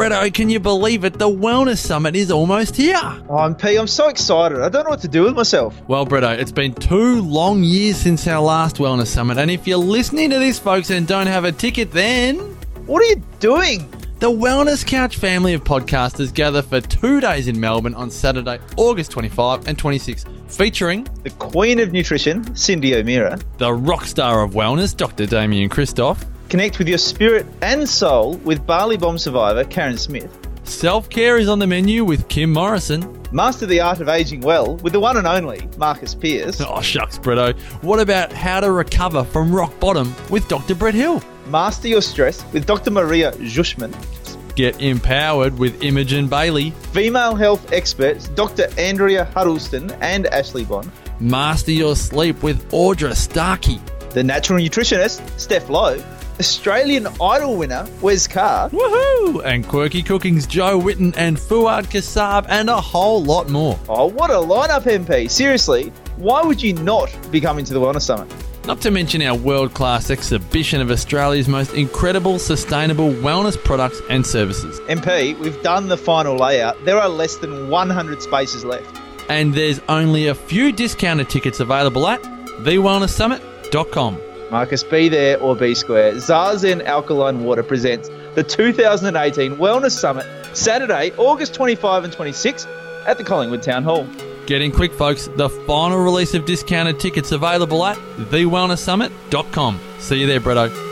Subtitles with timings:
[0.00, 1.18] Bretto, oh, can you believe it?
[1.18, 2.98] The Wellness Summit is almost here.
[3.28, 3.76] Oh, I'm P.
[3.76, 4.58] I'm so excited.
[4.58, 5.78] I don't know what to do with myself.
[5.88, 9.66] Well, Bretto, oh, it's been two long years since our last Wellness Summit, and if
[9.66, 12.38] you're listening to this, folks, and don't have a ticket, then
[12.86, 13.90] What are you doing?
[14.20, 19.10] the Wellness Couch family of podcasters gather for two days in Melbourne on Saturday, August
[19.10, 23.38] 25 and 26, featuring The Queen of Nutrition, Cyndi O'Meara.
[23.58, 25.26] the rock star of wellness, Dr.
[25.26, 30.36] Damian Kristof, Connect with your spirit and soul with Bali Bomb survivor Karen Smith.
[30.64, 33.16] self care is on the menu with Kim Morrison.
[33.32, 36.60] Master the art of aging well with the one and only Marcus Pearce.
[36.60, 37.56] Oh, shucks, Bretto.
[37.84, 40.74] What about how to recover from rock bottom with Dr.
[40.74, 41.22] Brett Hill?
[41.46, 42.90] Master your stress with Dr.
[42.90, 43.94] Maria Jushman.
[44.56, 46.72] Get empowered with Imogen Bailey.
[46.92, 48.66] Female health experts Dr.
[48.76, 50.90] Andrea Huddleston and Ashley Bond.
[51.20, 53.80] Master your sleep with Audra Starkey.
[54.10, 56.02] The natural nutritionist Steph Lowe.
[56.40, 58.70] Australian Idol winner Wes Carr.
[58.70, 59.44] Woohoo!
[59.44, 63.78] And Quirky Cooking's Jo Whitton and Fuad Kassab and a whole lot more.
[63.90, 65.30] Oh, what a lineup, MP.
[65.30, 68.32] Seriously, why would you not be coming to the Wellness Summit?
[68.64, 74.26] Not to mention our world class exhibition of Australia's most incredible sustainable wellness products and
[74.26, 74.80] services.
[74.88, 76.82] MP, we've done the final layout.
[76.86, 78.98] There are less than 100 spaces left.
[79.28, 84.29] And there's only a few discounted tickets available at thewellnesssummit.com.
[84.50, 86.14] Marcus, be there or be square.
[86.14, 90.26] Zazen Alkaline Water presents the 2018 Wellness Summit,
[90.56, 92.66] Saturday, August 25 and 26
[93.06, 94.06] at the Collingwood Town Hall.
[94.46, 95.28] Get in quick, folks.
[95.36, 99.80] The final release of discounted tickets available at thewellnesssummit.com.
[99.98, 100.89] See you there, Bretto.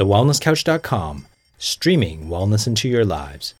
[0.00, 1.26] TheWellnessCouch.com,
[1.58, 3.52] streaming wellness into your lives.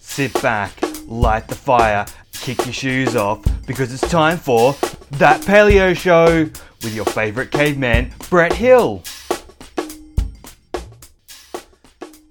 [0.00, 0.72] Sit back,
[1.06, 4.72] light the fire, kick your shoes off, because it's time for
[5.12, 6.50] That Paleo Show
[6.82, 9.04] with your favourite caveman, Brett Hill.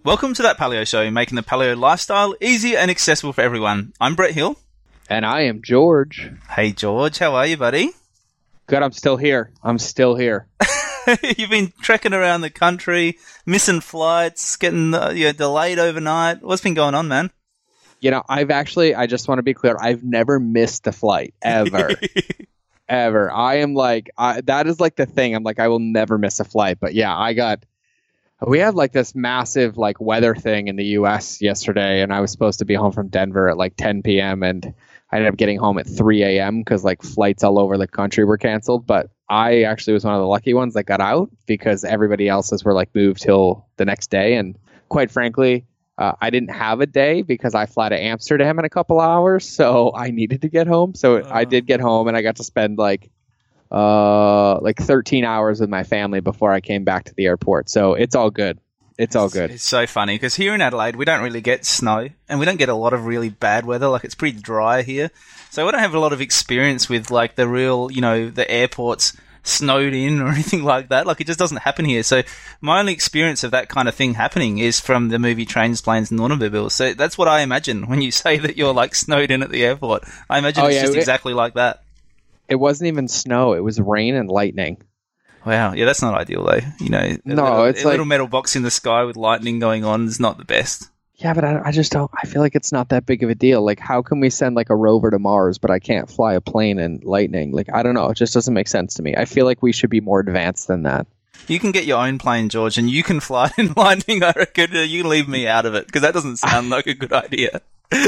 [0.04, 3.94] Welcome to that Paleo Show, making the paleo lifestyle easy and accessible for everyone.
[4.02, 4.58] I'm Brett Hill.
[5.10, 6.30] And I am George.
[6.50, 7.92] Hey George, how are you, buddy?
[8.68, 9.52] Good, I'm still here.
[9.64, 10.48] I'm still here.
[11.38, 16.42] You've been trekking around the country, missing flights, getting uh, you know, delayed overnight.
[16.42, 17.32] What's been going on, man?
[18.00, 21.34] You know, I've actually, I just want to be clear, I've never missed a flight
[21.42, 21.92] ever.
[22.90, 23.32] ever.
[23.32, 25.36] I am like, I, that is like the thing.
[25.36, 26.80] I'm like, I will never miss a flight.
[26.80, 27.64] But yeah, I got,
[28.46, 32.32] we had like this massive like weather thing in the US yesterday, and I was
[32.32, 34.44] supposed to be home from Denver at like 10 p.m.
[34.44, 34.74] and
[35.14, 36.62] I ended up getting home at 3 a.m.
[36.62, 38.88] because like flights all over the country were canceled.
[38.88, 42.66] But I actually was one of the lucky ones that got out because everybody else's
[42.66, 44.34] were like moved till the next day.
[44.38, 44.58] And
[44.90, 45.68] quite frankly,
[46.00, 49.48] uh, I didn't have a day because I fly to Amsterdam in a couple hours,
[49.48, 50.96] so I needed to get home.
[50.96, 53.12] So I did get home, and I got to spend like
[53.72, 57.70] uh like 13 hours with my family before I came back to the airport.
[57.70, 58.60] So it's all good.
[58.98, 59.52] It's all good.
[59.52, 62.58] It's so funny because here in Adelaide we don't really get snow and we don't
[62.58, 63.88] get a lot of really bad weather.
[63.88, 65.10] Like it's pretty dry here,
[65.50, 68.50] so we don't have a lot of experience with like the real, you know, the
[68.50, 69.14] airports
[69.46, 71.06] snowed in or anything like that.
[71.08, 72.04] Like it just doesn't happen here.
[72.04, 72.22] So
[72.62, 76.12] my only experience of that kind of thing happening is from the movie Trains, Planes,
[76.12, 76.74] and Automobiles.
[76.74, 79.66] So that's what I imagine when you say that you're like snowed in at the
[79.66, 80.04] airport.
[80.30, 81.82] I imagine Oh, it's yeah, just it- exactly like that.
[82.50, 84.78] It wasn't even snow, it was rain and lightning.
[85.46, 86.60] Wow, yeah, that's not ideal though.
[86.80, 89.60] You know, a No, little, it's a little metal box in the sky with lightning
[89.60, 90.90] going on is not the best.
[91.16, 92.10] Yeah, but I, I just don't.
[92.22, 93.64] I feel like it's not that big of a deal.
[93.64, 96.42] Like, how can we send like a rover to Mars, but I can't fly a
[96.42, 97.52] plane in lightning?
[97.52, 98.10] Like, I don't know.
[98.10, 99.16] It just doesn't make sense to me.
[99.16, 101.06] I feel like we should be more advanced than that.
[101.48, 104.24] You can get your own plane, George, and you can fly in lightning.
[104.24, 107.14] I reckon you leave me out of it because that doesn't sound like a good
[107.14, 107.62] idea.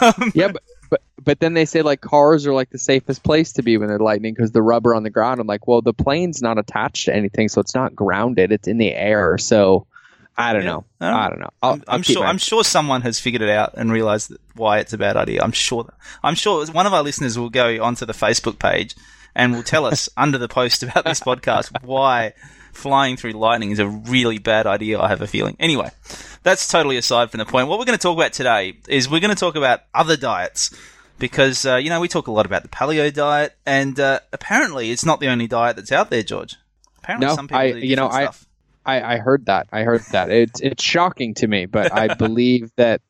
[0.00, 3.52] Um, Yeah, but but but then they say like cars are like the safest place
[3.54, 5.40] to be when they're lightning because the rubber on the ground.
[5.40, 8.52] I'm like, well, the plane's not attached to anything, so it's not grounded.
[8.52, 9.36] It's in the air.
[9.38, 9.86] So
[10.36, 10.84] I don't Yeah, know.
[11.00, 11.50] I don't- I don't know.
[11.62, 12.24] I'll, I'm, I'll I'm sure.
[12.24, 15.42] I'm sure someone has figured it out and realised why it's a bad idea.
[15.42, 15.84] I'm sure.
[15.84, 18.94] That, I'm sure one of our listeners will go onto the Facebook page
[19.34, 22.32] and will tell us under the post about this podcast why
[22.78, 25.00] flying through lightning is a really bad idea.
[25.00, 25.56] I have a feeling.
[25.58, 25.90] Anyway,
[26.42, 27.68] that's totally aside from the point.
[27.68, 30.74] What we're going to talk about today is we're going to talk about other diets.
[31.18, 34.92] Because uh, you know we talk a lot about the paleo diet, and uh, apparently
[34.92, 36.54] it's not the only diet that's out there, George.
[36.98, 38.46] Apparently, No, some people I- do you know, stuff.
[38.86, 39.66] I, I heard that.
[39.72, 40.30] I heard that.
[40.30, 43.00] It's it's shocking to me, but I believe that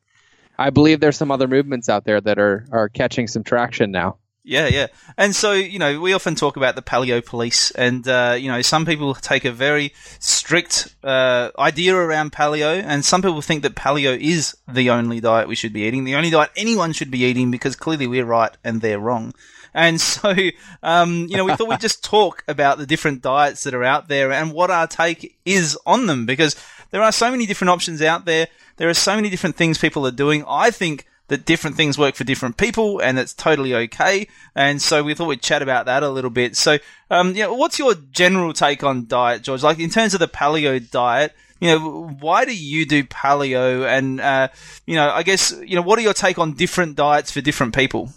[0.57, 4.17] I believe there's some other movements out there that are are catching some traction now.
[4.49, 4.87] Yeah, yeah.
[5.15, 8.63] And so, you know, we often talk about the paleo police, and, uh, you know,
[8.63, 13.75] some people take a very strict uh, idea around paleo, and some people think that
[13.75, 17.25] paleo is the only diet we should be eating, the only diet anyone should be
[17.25, 19.35] eating, because clearly we're right and they're wrong.
[19.75, 20.33] And so,
[20.81, 24.07] um, you know, we thought we'd just talk about the different diets that are out
[24.07, 26.55] there and what our take is on them, because
[26.89, 28.47] there are so many different options out there.
[28.77, 30.43] There are so many different things people are doing.
[30.47, 34.27] I think that different things work for different people, and it's totally okay.
[34.55, 36.55] And so we thought we'd chat about that a little bit.
[36.55, 36.77] So,
[37.09, 39.63] um, yeah, what's your general take on diet, George?
[39.63, 43.87] Like in terms of the paleo diet, you know, why do you do paleo?
[43.87, 44.49] And uh,
[44.85, 47.75] you know, I guess you know, what are your take on different diets for different
[47.75, 48.09] people?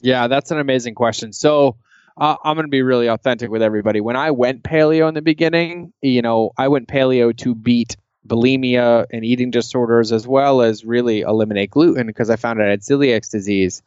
[0.00, 1.32] Yeah, that's an amazing question.
[1.32, 1.76] So.
[2.16, 4.02] Uh, I'm going to be really authentic with everybody.
[4.02, 7.96] When I went paleo in the beginning, you know, I went paleo to beat
[8.26, 12.70] bulimia and eating disorders, as well as really eliminate gluten because I found out I
[12.70, 13.82] had celiac disease.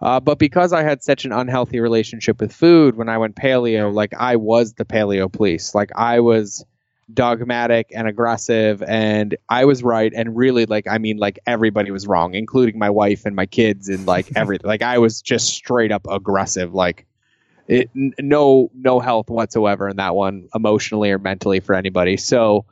[0.00, 3.92] Uh, but because I had such an unhealthy relationship with food when I went paleo,
[3.92, 5.76] like I was the paleo police.
[5.76, 6.64] Like I was
[7.12, 10.12] dogmatic and aggressive, and I was right.
[10.12, 13.88] And really, like, I mean, like everybody was wrong, including my wife and my kids,
[13.88, 14.66] and like everything.
[14.66, 16.74] like I was just straight up aggressive.
[16.74, 17.06] Like
[17.68, 22.16] it, n- no, no health whatsoever in that one, emotionally or mentally for anybody.
[22.16, 22.64] So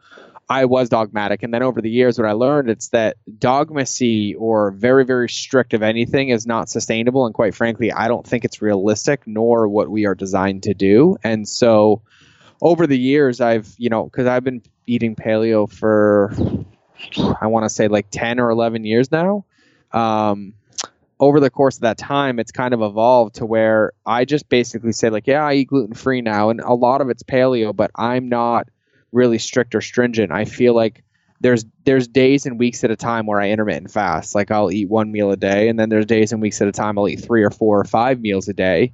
[0.50, 1.44] I was dogmatic.
[1.44, 5.74] And then over the years, what I learned it's that dogmacy or very, very strict
[5.74, 7.24] of anything is not sustainable.
[7.24, 11.16] And quite frankly, I don't think it's realistic nor what we are designed to do.
[11.22, 12.02] And so
[12.60, 16.34] over the years, I've, you know, because I've been eating paleo for,
[17.40, 19.44] I want to say like 10 or 11 years now.
[19.92, 20.54] Um,
[21.20, 24.92] over the course of that time, it's kind of evolved to where I just basically
[24.92, 26.50] say, like, yeah, I eat gluten free now.
[26.50, 28.68] And a lot of it's paleo, but I'm not
[29.12, 30.32] really strict or stringent.
[30.32, 31.02] I feel like
[31.40, 34.34] there's there's days and weeks at a time where I intermittent fast.
[34.34, 36.72] Like I'll eat one meal a day, and then there's days and weeks at a
[36.72, 38.92] time I'll eat three or four or five meals a day.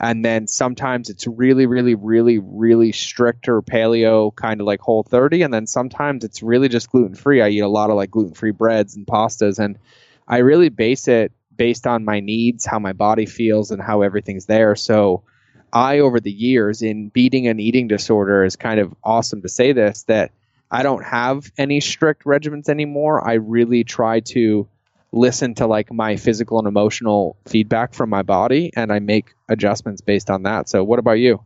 [0.00, 5.02] And then sometimes it's really, really, really, really strict or paleo, kind of like whole
[5.02, 5.42] 30.
[5.42, 7.42] And then sometimes it's really just gluten free.
[7.42, 9.58] I eat a lot of like gluten free breads and pastas.
[9.58, 9.76] And
[10.28, 14.46] I really base it based on my needs, how my body feels, and how everything's
[14.46, 14.76] there.
[14.76, 15.24] So
[15.72, 19.72] I, over the years, in beating an eating disorder, is kind of awesome to say
[19.72, 20.32] this that
[20.70, 23.26] I don't have any strict regimens anymore.
[23.26, 24.68] I really try to
[25.12, 30.02] listen to like my physical and emotional feedback from my body and I make adjustments
[30.02, 30.68] based on that.
[30.68, 31.42] So, what about you?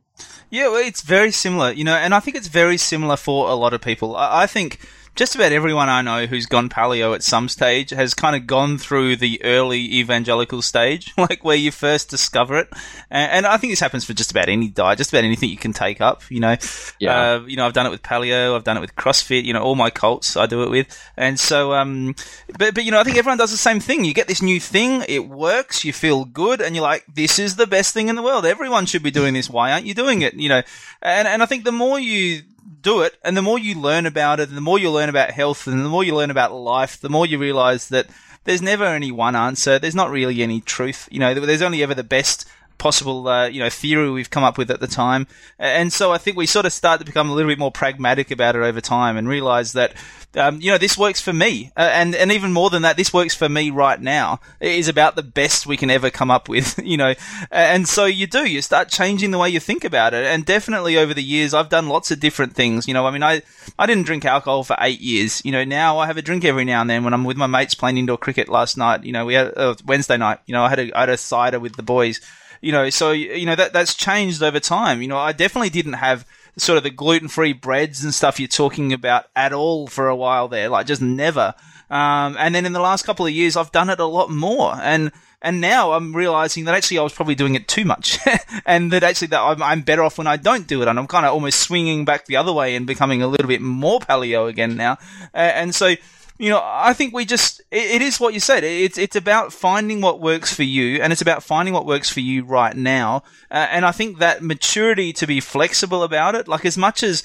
[0.50, 3.54] Yeah, well, it's very similar, you know, and I think it's very similar for a
[3.54, 4.16] lot of people.
[4.16, 4.80] I, I think
[5.14, 8.78] just about everyone I know who's gone paleo at some stage has kind of gone
[8.78, 12.68] through the early evangelical stage, like where you first discover it.
[13.10, 15.58] And, and, I think this happens for just about any diet, just about anything you
[15.58, 16.22] can take up.
[16.30, 16.56] You know,
[16.98, 17.34] yeah.
[17.34, 19.44] Uh, you know, I've done it with paleo, I've done it with CrossFit.
[19.44, 20.86] You know, all my cults I do it with,
[21.16, 22.14] and so, um,
[22.58, 24.04] but but you know, I think everyone does the same thing.
[24.04, 27.56] You get this new thing, it works, you feel good, and you're like, this is
[27.56, 28.46] the best thing in the world.
[28.46, 29.50] Everyone should be doing this.
[29.50, 30.34] Why aren't you doing it?
[30.34, 30.62] You know,
[31.02, 32.42] and and I think the more you
[32.82, 35.30] do it, and the more you learn about it, and the more you learn about
[35.30, 38.06] health, and the more you learn about life, the more you realize that
[38.44, 39.78] there's never only one answer.
[39.78, 41.08] There's not really any truth.
[41.10, 42.48] You know, there's only ever the best
[42.82, 45.28] possible, uh, you know, theory we've come up with at the time.
[45.56, 48.32] And so I think we sort of start to become a little bit more pragmatic
[48.32, 49.94] about it over time and realize that,
[50.34, 51.70] um, you know, this works for me.
[51.76, 54.40] Uh, and, and even more than that, this works for me right now.
[54.58, 57.14] It is about the best we can ever come up with, you know.
[57.52, 60.26] And so you do, you start changing the way you think about it.
[60.26, 62.88] And definitely over the years, I've done lots of different things.
[62.88, 63.42] You know, I mean, I,
[63.78, 65.40] I didn't drink alcohol for eight years.
[65.44, 67.46] You know, now I have a drink every now and then when I'm with my
[67.46, 69.04] mates playing indoor cricket last night.
[69.04, 71.16] You know, we had, uh, Wednesday night, you know, I had a, I had a
[71.16, 72.20] cider with the boys
[72.62, 75.02] you know, so you know that that's changed over time.
[75.02, 76.24] You know, I definitely didn't have
[76.56, 80.16] sort of the gluten free breads and stuff you're talking about at all for a
[80.16, 81.54] while there, like just never.
[81.90, 84.74] Um, and then in the last couple of years, I've done it a lot more,
[84.80, 88.18] and and now I'm realizing that actually I was probably doing it too much,
[88.64, 91.08] and that actually that I'm, I'm, better off when I don't do it, and I'm
[91.08, 94.48] kind of almost swinging back the other way and becoming a little bit more paleo
[94.48, 94.92] again now,
[95.34, 95.96] uh, and so
[96.42, 98.64] you know, I think we just, it, it is what you said.
[98.64, 102.18] It's, it's about finding what works for you and it's about finding what works for
[102.18, 103.22] you right now.
[103.48, 107.22] Uh, and I think that maturity to be flexible about it, like as much as,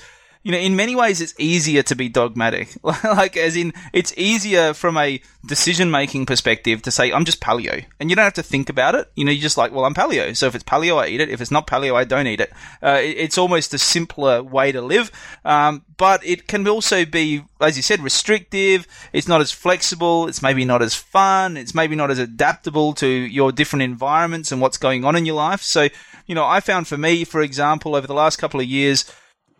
[0.47, 2.69] you know, in many ways, it's easier to be dogmatic.
[2.81, 7.83] like, as in, it's easier from a decision making perspective to say, I'm just paleo.
[7.99, 9.11] And you don't have to think about it.
[9.13, 10.33] You know, you're just like, well, I'm paleo.
[10.37, 11.29] So if it's paleo, I eat it.
[11.29, 12.53] If it's not paleo, I don't eat it.
[12.81, 15.11] Uh, it's almost a simpler way to live.
[15.43, 18.87] Um, but it can also be, as you said, restrictive.
[19.11, 20.29] It's not as flexible.
[20.29, 21.57] It's maybe not as fun.
[21.57, 25.35] It's maybe not as adaptable to your different environments and what's going on in your
[25.35, 25.61] life.
[25.61, 25.89] So,
[26.25, 29.03] you know, I found for me, for example, over the last couple of years,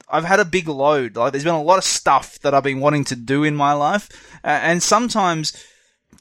[0.10, 1.16] I've had a big load.
[1.16, 3.74] Like there's been a lot of stuff that I've been wanting to do in my
[3.74, 4.10] life,
[4.44, 5.54] uh, and sometimes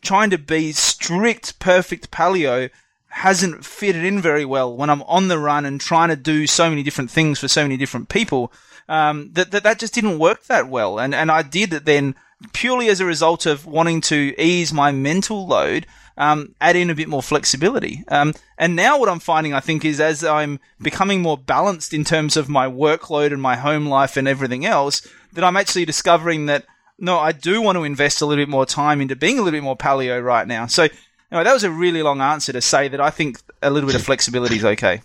[0.03, 2.71] trying to be strict, perfect paleo
[3.09, 6.69] hasn't fitted in very well when I'm on the run and trying to do so
[6.69, 8.53] many different things for so many different people.
[8.89, 12.15] Um, that, that that just didn't work that well, and and I did it then
[12.53, 15.87] purely as a result of wanting to ease my mental load.
[16.19, 18.03] Um, add in a bit more flexibility.
[18.09, 22.05] Um, and now what I'm finding, I think, is as I'm becoming more balanced in
[22.05, 26.47] terms of my workload and my home life and everything else, that I'm actually discovering
[26.47, 26.65] that
[26.99, 29.57] no, I do want to invest a little bit more time into being a little
[29.57, 30.67] bit more paleo right now.
[30.67, 30.85] So,
[31.31, 33.97] anyway, that was a really long answer to say that I think a little bit
[33.97, 35.03] of flexibility is okay.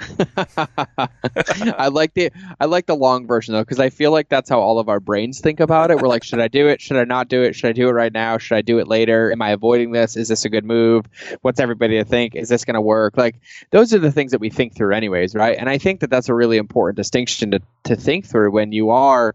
[1.76, 4.60] I like the I like the long version though because I feel like that's how
[4.60, 5.98] all of our brains think about it.
[5.98, 6.80] We're like, should I do it?
[6.80, 7.54] Should I not do it?
[7.54, 8.38] Should I do it right now?
[8.38, 9.30] Should I do it later?
[9.32, 10.16] Am I avoiding this?
[10.16, 11.06] Is this a good move?
[11.42, 12.34] What's everybody to think?
[12.34, 13.16] Is this going to work?
[13.16, 13.36] Like
[13.70, 15.56] those are the things that we think through anyways, right?
[15.58, 18.90] And I think that that's a really important distinction to to think through when you
[18.90, 19.34] are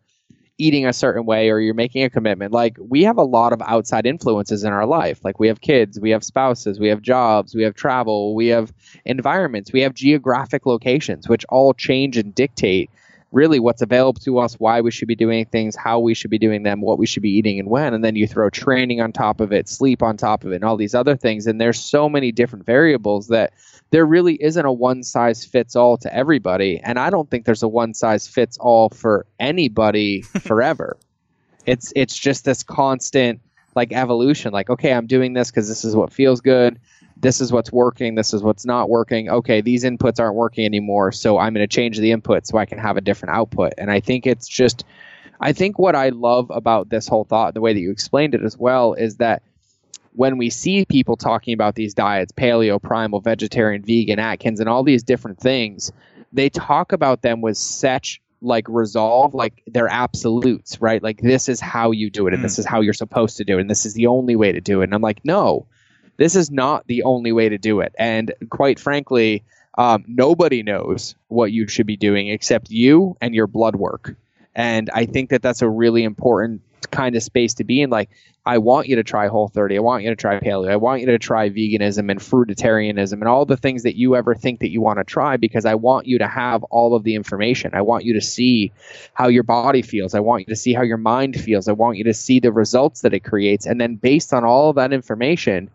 [0.57, 2.53] eating a certain way or you're making a commitment.
[2.53, 5.19] Like we have a lot of outside influences in our life.
[5.23, 8.73] Like we have kids, we have spouses, we have jobs, we have travel, we have
[9.03, 12.89] environments, we have geographic locations, which all change and dictate
[13.31, 16.39] really what's available to us, why we should be doing things, how we should be
[16.39, 17.93] doing them, what we should be eating and when.
[17.93, 20.63] And then you throw training on top of it, sleep on top of it, and
[20.63, 21.45] all these other things.
[21.45, 23.51] And there's so many different variables that
[23.95, 26.81] there really isn't a one size fits all to everybody.
[26.83, 30.97] And I don't think there's a one size fits all for anybody forever.
[31.65, 33.39] It's it's just this constant
[33.73, 34.51] like evolution.
[34.51, 36.77] Like, okay, I'm doing this because this is what feels good
[37.21, 39.29] this is what's working, this is what's not working.
[39.29, 42.65] Okay, these inputs aren't working anymore, so I'm going to change the input so I
[42.65, 43.71] can have a different output.
[43.77, 44.83] And I think it's just,
[45.39, 48.43] I think what I love about this whole thought, the way that you explained it
[48.43, 49.43] as well, is that
[50.15, 54.83] when we see people talking about these diets, paleo, primal, vegetarian, vegan, Atkins, and all
[54.83, 55.91] these different things,
[56.33, 61.61] they talk about them with such like resolve like they're absolutes right like this is
[61.61, 63.85] how you do it and this is how you're supposed to do it and this
[63.85, 65.65] is the only way to do it and i'm like no
[66.17, 67.93] this is not the only way to do it.
[67.97, 69.43] And quite frankly,
[69.77, 74.15] um, nobody knows what you should be doing except you and your blood work.
[74.53, 77.89] And I think that that's a really important kind of space to be in.
[77.89, 78.09] Like,
[78.45, 79.77] I want you to try Whole 30.
[79.77, 80.69] I want you to try paleo.
[80.69, 84.35] I want you to try veganism and fruitarianism and all the things that you ever
[84.35, 87.15] think that you want to try because I want you to have all of the
[87.15, 87.71] information.
[87.73, 88.71] I want you to see
[89.13, 90.13] how your body feels.
[90.13, 91.67] I want you to see how your mind feels.
[91.67, 93.65] I want you to see the results that it creates.
[93.65, 95.71] And then based on all of that information,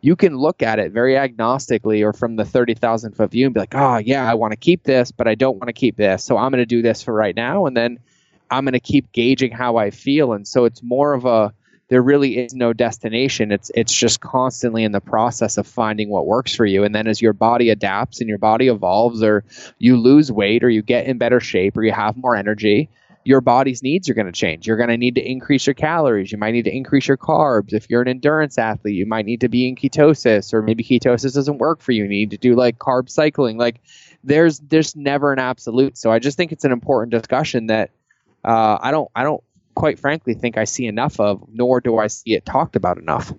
[0.00, 3.60] you can look at it very agnostically or from the 30,000 foot view and be
[3.60, 6.24] like, oh, yeah, I want to keep this, but I don't want to keep this.
[6.24, 7.66] So I'm going to do this for right now.
[7.66, 7.98] And then
[8.54, 10.32] I'm going to keep gauging how I feel.
[10.32, 11.52] And so it's more of a,
[11.88, 13.52] there really is no destination.
[13.52, 16.84] It's it's just constantly in the process of finding what works for you.
[16.84, 19.44] And then as your body adapts and your body evolves, or
[19.78, 22.88] you lose weight, or you get in better shape, or you have more energy,
[23.24, 24.66] your body's needs are going to change.
[24.66, 26.32] You're going to need to increase your calories.
[26.32, 27.72] You might need to increase your carbs.
[27.72, 31.34] If you're an endurance athlete, you might need to be in ketosis, or maybe ketosis
[31.34, 32.04] doesn't work for you.
[32.04, 33.58] You need to do like carb cycling.
[33.58, 33.80] Like
[34.22, 35.98] there's there's never an absolute.
[35.98, 37.90] So I just think it's an important discussion that
[38.44, 39.42] uh, I don't I don't
[39.74, 43.32] quite frankly think I see enough of, nor do I see it talked about enough.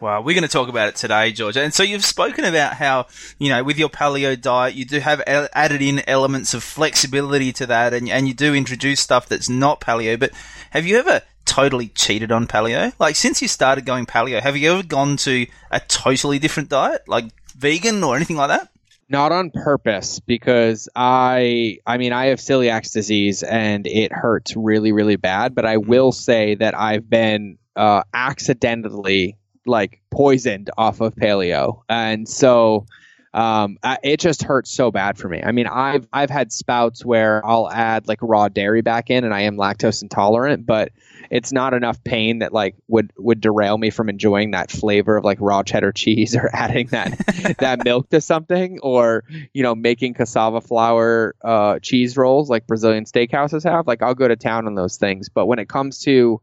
[0.00, 1.58] Well, we're going to talk about it today, George.
[1.58, 3.06] And so you've spoken about how,
[3.38, 7.66] you know, with your paleo diet, you do have added in elements of flexibility to
[7.66, 10.18] that and, and you do introduce stuff that's not paleo.
[10.18, 10.30] But
[10.70, 12.94] have you ever totally cheated on paleo?
[12.98, 17.02] Like, since you started going paleo, have you ever gone to a totally different diet,
[17.06, 18.70] like vegan or anything like that?
[19.10, 24.92] Not on purpose because I I mean I have celiac disease and it hurts really
[24.92, 29.36] really bad but I will say that I've been uh, accidentally
[29.66, 32.86] like poisoned off of paleo, and so
[33.32, 35.40] um, it just hurts so bad for me.
[35.42, 39.32] I mean, I've I've had spouts where I'll add like raw dairy back in, and
[39.32, 40.90] I am lactose intolerant, but
[41.30, 45.24] it's not enough pain that like would would derail me from enjoying that flavor of
[45.24, 49.22] like raw cheddar cheese or adding that that milk to something, or
[49.52, 53.86] you know making cassava flour uh, cheese rolls like Brazilian steakhouses have.
[53.86, 56.40] Like I'll go to town on those things, but when it comes to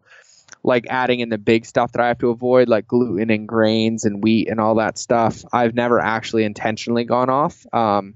[0.63, 4.05] like adding in the big stuff that I have to avoid, like gluten and grains
[4.05, 5.43] and wheat and all that stuff.
[5.51, 7.65] I've never actually intentionally gone off.
[7.73, 8.15] Um,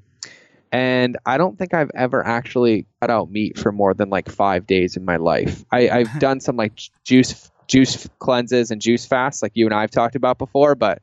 [0.71, 4.65] and I don't think I've ever actually cut out meat for more than like five
[4.65, 5.65] days in my life.
[5.71, 9.81] I, I've done some like juice juice cleanses and juice fasts, like you and I
[9.81, 11.01] have talked about before, but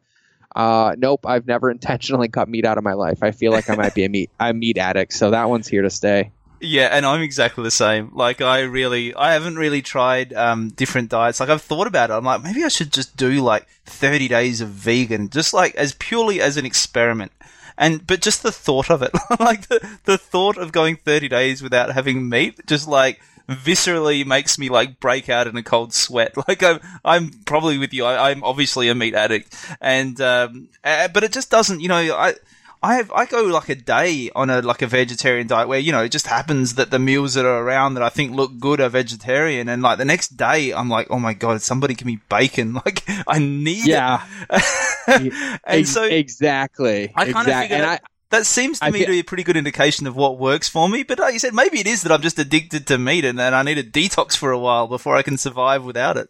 [0.55, 3.23] uh, nope, I've never intentionally cut meat out of my life.
[3.23, 5.83] I feel like I might be a meat a meat addict, so that one's here
[5.83, 6.33] to stay.
[6.61, 8.11] Yeah, and I'm exactly the same.
[8.15, 11.41] Like, I really, I haven't really tried um, different diets.
[11.41, 12.15] Like, I've thought about it.
[12.15, 15.95] I'm like, maybe I should just do like 30 days of vegan, just like as
[15.95, 17.33] purely as an experiment.
[17.77, 21.63] And but just the thought of it, like the the thought of going 30 days
[21.63, 26.35] without having meat, just like viscerally makes me like break out in a cold sweat.
[26.49, 28.05] Like I'm, I'm probably with you.
[28.05, 31.81] I, I'm obviously a meat addict, and um, uh, but it just doesn't.
[31.81, 32.35] You know, I.
[32.83, 35.91] I have I go like a day on a like a vegetarian diet where you
[35.93, 38.81] know it just happens that the meals that are around that I think look good
[38.81, 42.21] are vegetarian and like the next day I'm like oh my god somebody give me
[42.29, 44.25] bacon like I need Yeah.
[44.51, 45.33] it
[45.67, 47.13] and Ex- so exactly.
[47.15, 49.11] I kind of exact- figured and that, I, that seems to I me fe- to
[49.13, 51.03] be a pretty good indication of what works for me.
[51.03, 53.55] But like you said, maybe it is that I'm just addicted to meat and that
[53.55, 56.29] I need a detox for a while before I can survive without it.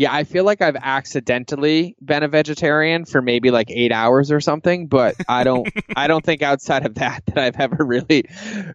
[0.00, 4.40] Yeah, I feel like I've accidentally been a vegetarian for maybe like eight hours or
[4.40, 8.24] something, but I don't, I don't think outside of that that I've ever really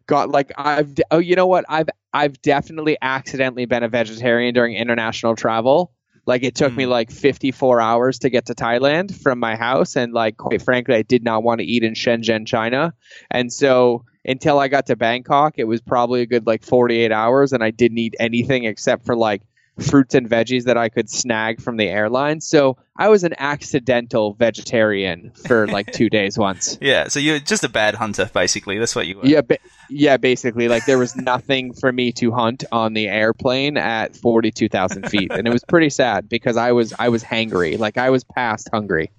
[0.05, 0.93] got like I've.
[1.09, 1.65] Oh, you know what?
[1.67, 5.91] I've I've definitely accidentally been a vegetarian during international travel.
[6.27, 6.89] Like it took me Mm.
[6.89, 11.01] like 54 hours to get to Thailand from my house, and like quite frankly, I
[11.01, 12.93] did not want to eat in Shenzhen, China,
[13.31, 17.51] and so until I got to Bangkok, it was probably a good like 48 hours,
[17.51, 19.41] and I didn't eat anything except for like
[19.79, 22.41] fruits and veggies that I could snag from the airline.
[22.41, 26.77] So I was an accidental vegetarian for like two days once.
[26.85, 28.77] Yeah, so you're just a bad hunter, basically.
[28.77, 29.25] That's what you were.
[29.25, 29.57] Yeah, ba-
[29.89, 34.69] yeah, basically, like there was nothing for me to hunt on the airplane at forty-two
[34.69, 38.11] thousand feet, and it was pretty sad because I was I was hangry, like I
[38.11, 39.09] was past hungry.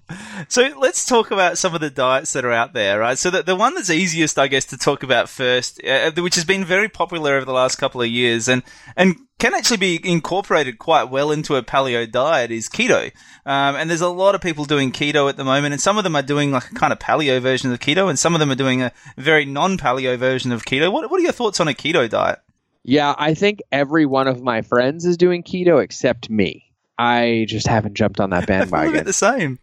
[0.47, 3.17] So let's talk about some of the diets that are out there, right?
[3.17, 6.45] So the, the one that's easiest, I guess, to talk about first, uh, which has
[6.45, 8.63] been very popular over the last couple of years and,
[8.95, 13.11] and can actually be incorporated quite well into a paleo diet is keto.
[13.45, 16.03] Um, and there's a lot of people doing keto at the moment, and some of
[16.03, 18.51] them are doing like a kind of paleo version of keto, and some of them
[18.51, 20.91] are doing a very non-paleo version of keto.
[20.91, 22.39] What, what are your thoughts on a keto diet?
[22.83, 26.71] Yeah, I think every one of my friends is doing keto except me.
[26.97, 29.05] I just haven't jumped on that I feel a bit bandwagon.
[29.05, 29.59] the same.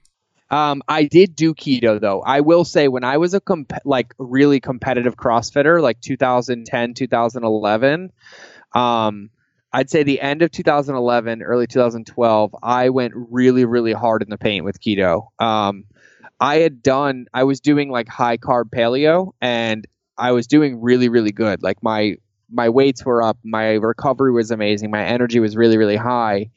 [0.50, 2.20] Um, I did do keto though.
[2.20, 8.12] I will say when I was a comp- like really competitive CrossFitter, like 2010, 2011,
[8.74, 9.30] um,
[9.74, 14.38] I'd say the end of 2011, early 2012, I went really, really hard in the
[14.38, 15.26] paint with keto.
[15.40, 15.84] Um,
[16.38, 21.08] I had done, I was doing like high carb paleo, and I was doing really,
[21.08, 21.62] really good.
[21.62, 22.16] Like my
[22.50, 26.50] my weights were up, my recovery was amazing, my energy was really, really high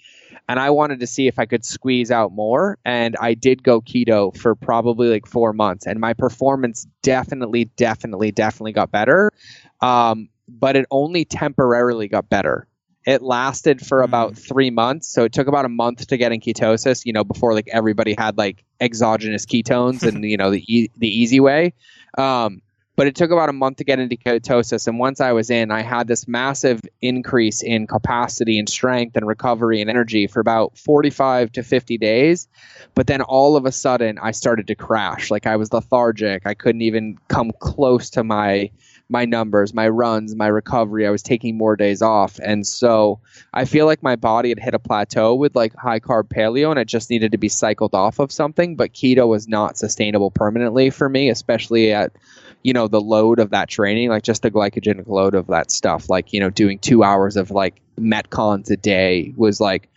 [0.47, 2.77] and I wanted to see if I could squeeze out more.
[2.85, 8.31] And I did go keto for probably like four months, and my performance definitely, definitely,
[8.31, 9.31] definitely got better.
[9.81, 12.66] Um, but it only temporarily got better.
[13.07, 16.41] It lasted for about three months, so it took about a month to get in
[16.41, 17.05] ketosis.
[17.05, 21.07] You know, before like everybody had like exogenous ketones and you know the e- the
[21.07, 21.73] easy way.
[22.17, 22.61] Um,
[22.97, 24.87] but it took about a month to get into ketosis.
[24.87, 29.25] And once i was in i had this massive increase in capacity and strength and
[29.25, 32.49] recovery and energy for about 45 to 50 days.
[32.93, 35.31] But then all of a sudden i started to crash.
[35.31, 36.45] Like i was lethargic.
[36.45, 38.71] I couldn't even come close to my
[39.09, 42.39] my numbers my runs my recovery i was taking more days off.
[42.43, 43.19] And so
[43.53, 46.79] i feel like my body had hit a plateau with like high carb paleo and
[46.79, 48.75] it just needed to be cycled off of something.
[48.75, 52.11] But keto was not sustainable permanently for me especially at
[52.63, 56.09] you know the load of that training like just the glycogenic load of that stuff.
[56.09, 59.89] Like you know doing two hours of like metcons a day was like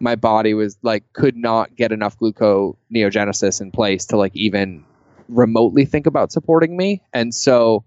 [0.00, 4.84] my body was like could not get enough gluconeogenesis in place to like even
[5.28, 7.02] remotely think about supporting me.
[7.12, 7.84] And so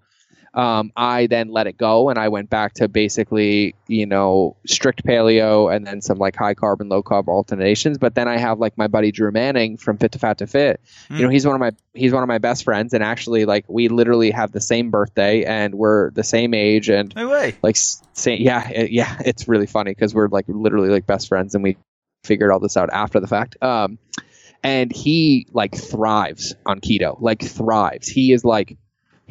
[0.53, 5.05] um, I then let it go and I went back to basically, you know, strict
[5.05, 7.97] paleo and then some like high carb and low carb alternations.
[7.97, 10.81] But then I have like my buddy Drew Manning from Fit to Fat to Fit.
[11.09, 13.63] You know, he's one of my he's one of my best friends and actually like
[13.69, 17.55] we literally have the same birthday and we're the same age and No way.
[17.63, 21.27] like s- say yeah it, yeah it's really funny because we're like literally like best
[21.29, 21.77] friends and we
[22.25, 23.97] figured all this out after the fact um
[24.63, 28.77] and he like thrives on keto like thrives he is like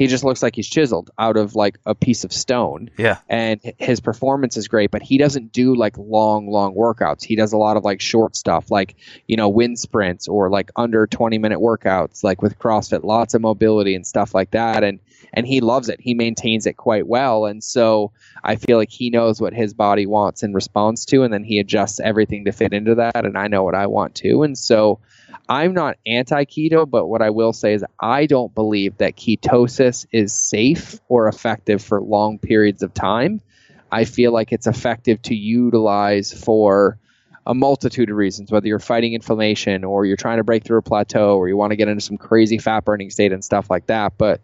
[0.01, 2.91] he just looks like he's chiseled out of like a piece of stone.
[2.97, 3.19] Yeah.
[3.29, 7.23] and his performance is great but he doesn't do like long long workouts.
[7.23, 8.97] He does a lot of like short stuff like
[9.29, 13.05] you know wind sprints or like under 20 minute workouts like with crossfit.
[13.05, 15.01] Lots of mobility and stuff like that and
[15.35, 16.01] and he loves it.
[16.01, 20.07] He maintains it quite well and so i feel like he knows what his body
[20.07, 23.49] wants and responds to and then he adjusts everything to fit into that and i
[23.49, 24.99] know what i want to and so
[25.49, 30.07] i'm not anti keto but what i will say is i don't believe that ketosis
[30.13, 33.41] is safe or effective for long periods of time
[33.91, 36.99] i feel like it's effective to utilize for
[37.47, 40.83] a multitude of reasons, whether you're fighting inflammation or you're trying to break through a
[40.83, 43.87] plateau or you want to get into some crazy fat burning state and stuff like
[43.87, 44.13] that.
[44.19, 44.41] But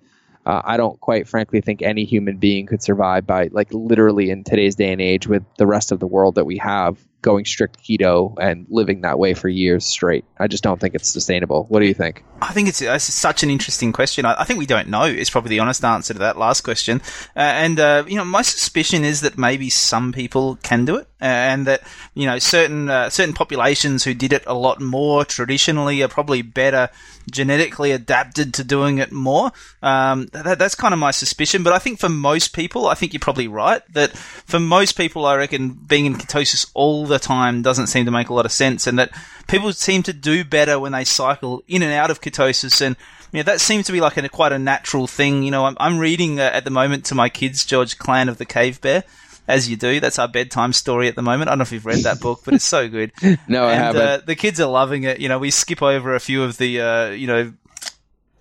[0.46, 4.44] uh, I don't quite frankly think any human being could survive by, like, literally in
[4.44, 7.82] today's day and age with the rest of the world that we have going strict
[7.82, 10.24] keto and living that way for years straight.
[10.38, 11.66] I just don't think it's sustainable.
[11.68, 12.24] What do you think?
[12.40, 14.24] I think it's, it's such an interesting question.
[14.24, 15.02] I, I, think we don't know.
[15.02, 17.02] Is probably the honest answer to that last question.
[17.34, 21.08] Uh, and uh, you know, my suspicion is that maybe some people can do it,
[21.20, 21.82] and that
[22.14, 26.42] you know certain uh, certain populations who did it a lot more traditionally are probably
[26.42, 26.90] better
[27.30, 29.50] genetically adapted to doing it more.
[29.82, 31.62] Um, that, that's kind of my suspicion.
[31.62, 33.82] But I think for most people, I think you're probably right.
[33.92, 38.10] That for most people, I reckon being in ketosis all the time doesn't seem to
[38.10, 39.10] make a lot of sense, and that
[39.48, 42.96] people seem to do better when they cycle in and out of ketosis and
[43.32, 45.42] you know, that seems to be like a, quite a natural thing.
[45.42, 48.38] You know, I'm, I'm reading uh, at the moment to my kids George Clan of
[48.38, 49.04] the Cave Bear,
[49.48, 50.00] as you do.
[50.00, 51.48] That's our bedtime story at the moment.
[51.48, 53.12] I don't know if you've read that book, but it's so good.
[53.48, 54.02] no, I and, haven't.
[54.02, 55.20] Uh, the kids are loving it.
[55.20, 57.52] You know, we skip over a few of the, uh, you know,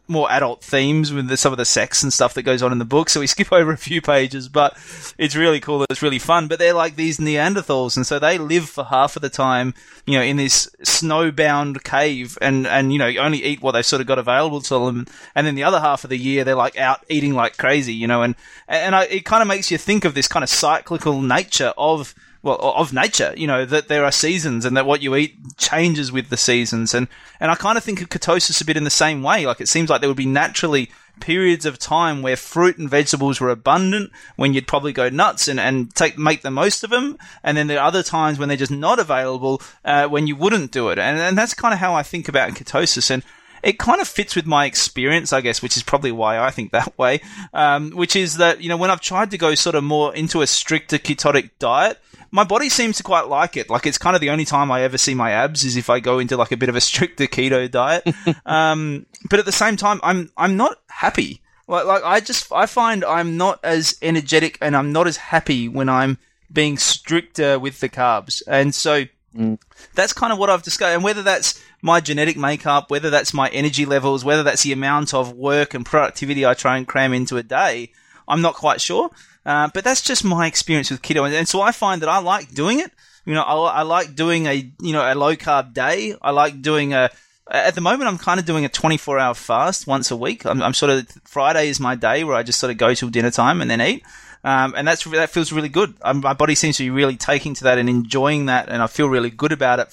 [0.08, 2.80] more adult themes with the, some of the sex and stuff that goes on in
[2.80, 3.10] the book.
[3.10, 4.78] So we skip over a few pages, but
[5.18, 5.86] it's really cool.
[5.90, 6.48] It's really fun.
[6.48, 9.74] But they're like these Neanderthals, and so they live for half of the time,
[10.06, 14.02] you know, in this snowbound cave, and and you know only eat what they've sort
[14.02, 16.78] of got available to them, and then the other half of the year they're like
[16.78, 18.36] out eating like crazy, you know, and
[18.68, 22.14] and I, it kind of makes you think of this kind of cyclical nature of
[22.46, 26.12] well, of nature, you know, that there are seasons and that what you eat changes
[26.12, 26.94] with the seasons.
[26.94, 27.08] And,
[27.40, 29.48] and I kind of think of ketosis a bit in the same way.
[29.48, 33.42] Like it seems like there would be naturally periods of time where fruit and vegetables
[33.42, 37.18] were abundant, when you'd probably go nuts and, and take, make the most of them.
[37.42, 40.72] And then there are other times when they're just not available, uh, when you wouldn't
[40.72, 41.00] do it.
[41.00, 43.10] And, and that's kind of how I think about ketosis.
[43.10, 43.24] And,
[43.64, 46.72] it kind of fits with my experience, I guess, which is probably why I think
[46.72, 47.22] that way.
[47.54, 50.42] Um, which is that, you know, when I've tried to go sort of more into
[50.42, 52.00] a stricter ketotic diet,
[52.32, 53.70] my body seems to quite like it.
[53.70, 56.00] Like it's kind of the only time I ever see my abs is if I
[56.00, 58.06] go into like a bit of a stricter keto diet.
[58.46, 61.42] um, but at the same time, I'm I'm not happy.
[61.68, 65.70] Like like I just I find I'm not as energetic and I'm not as happy
[65.70, 66.18] when I'm
[66.52, 68.44] being stricter with the carbs.
[68.48, 69.60] And so Mm.
[69.96, 70.94] that's kind of what I've discovered.
[70.94, 75.14] And whether that's my genetic makeup, whether that's my energy levels, whether that's the amount
[75.14, 77.92] of work and productivity I try and cram into a day,
[78.28, 79.12] I'm not quite sure.
[79.46, 82.52] Uh, but that's just my experience with keto, and, so I find that I like
[82.52, 82.92] doing it.
[83.26, 86.16] You know, I, I, like doing a you know a low carb day.
[86.20, 87.12] I like doing a.
[87.52, 90.46] At the moment, I'm kind of doing a 24 hour fast once a week.
[90.48, 93.10] I'm, I'm sort of Friday is my day where I just sort of go till
[93.10, 94.04] dinner time and then eat.
[94.46, 95.96] Um, and that's that feels really good.
[96.04, 98.86] Um, my body seems to be really taking to that and enjoying that, and I
[98.86, 99.88] feel really good about it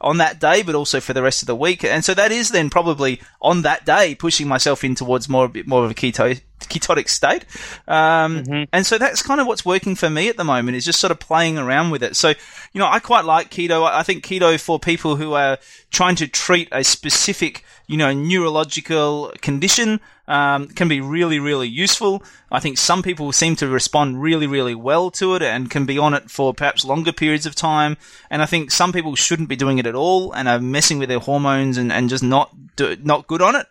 [0.00, 1.82] on that day, but also for the rest of the week.
[1.82, 5.48] And so that is then probably on that day pushing myself in towards more a
[5.48, 7.44] bit more of a keto ketotic state.
[7.88, 8.64] Um, mm-hmm.
[8.72, 11.10] And so that's kind of what's working for me at the moment is just sort
[11.10, 12.14] of playing around with it.
[12.14, 12.28] So,
[12.72, 13.84] you know, I quite like keto.
[13.84, 15.58] I think keto for people who are
[15.90, 22.22] trying to treat a specific, you know, neurological condition um, can be really, really useful.
[22.50, 25.98] I think some people seem to respond really, really well to it and can be
[25.98, 27.96] on it for perhaps longer periods of time.
[28.30, 31.08] And I think some people shouldn't be doing it at all and are messing with
[31.08, 33.66] their hormones and, and just not do, not good on it.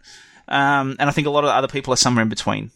[0.48, 2.72] Um, and I think a lot of other people are somewhere in between.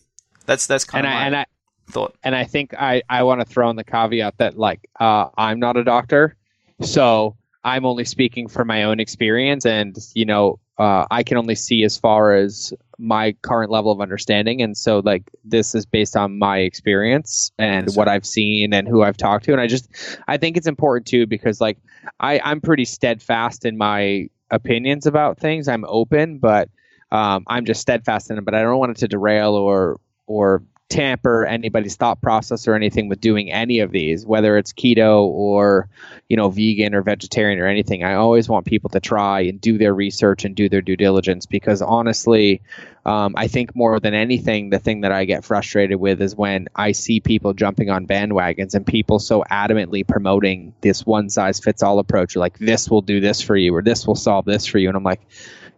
[0.46, 1.46] That's that's kind and of I, my and I,
[1.92, 2.16] thought.
[2.24, 5.60] And I think I I want to throw in the caveat that like uh, I'm
[5.60, 6.36] not a doctor,
[6.82, 11.56] so I'm only speaking from my own experience, and you know uh, I can only
[11.56, 16.16] see as far as my current level of understanding, and so like this is based
[16.16, 18.16] on my experience and That's what right.
[18.16, 19.90] I've seen and who I've talked to, and I just
[20.28, 21.78] I think it's important too because like
[22.20, 25.68] I I'm pretty steadfast in my opinions about things.
[25.68, 26.70] I'm open, but
[27.12, 30.64] um, I'm just steadfast in it, but I don't want it to derail or or
[30.90, 35.88] tamper anybody's thought process or anything with doing any of these, whether it's keto or
[36.28, 38.04] you know vegan or vegetarian or anything.
[38.04, 41.46] I always want people to try and do their research and do their due diligence
[41.46, 42.62] because honestly,
[43.06, 46.68] um, I think more than anything, the thing that I get frustrated with is when
[46.76, 51.84] I see people jumping on bandwagons and people so adamantly promoting this one size fits
[51.84, 54.80] all approach, like this will do this for you or this will solve this for
[54.80, 55.22] you, and I'm like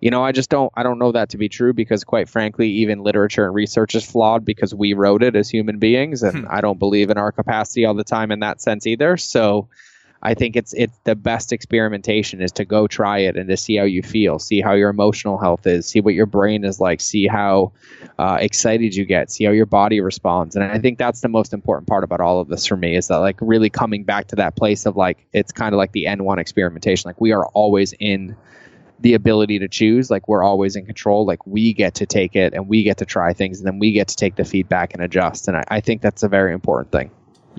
[0.02, 2.68] you know i just don't i don't know that to be true because quite frankly
[2.68, 6.48] even literature and research is flawed because we wrote it as human beings and hmm.
[6.50, 9.16] i don't believe in our capacity all the time in that sense either.
[9.16, 9.70] So
[10.24, 13.76] i think it's it's the best experimentation is to go try it and to see
[13.76, 17.02] how you feel see how your emotional health is see what your brain is like
[17.02, 17.72] see how
[18.20, 20.56] uh, excited you get see how your body responds.
[20.56, 23.08] And i think that's the most important part about all of this for me is
[23.08, 26.06] that like really coming back to that place of like it's kind of like the
[26.06, 27.10] n1 experimentation.
[27.10, 28.36] Like we are always in
[29.02, 30.10] the ability to choose.
[30.10, 31.26] Like we're always in control.
[31.26, 33.92] Like we get to take it and we get to try things and then we
[33.92, 35.48] get to take the feedback and adjust.
[35.48, 37.12] And I, I think that's a very important thing.